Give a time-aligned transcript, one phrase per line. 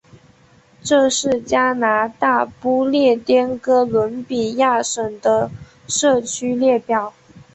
[0.81, 5.51] 这是加拿大不列颠哥伦比亚省的
[5.87, 7.13] 社区列表。